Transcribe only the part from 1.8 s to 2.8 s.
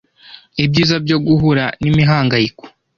n imihanganyiko